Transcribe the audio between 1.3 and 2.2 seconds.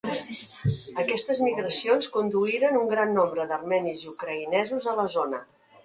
migracions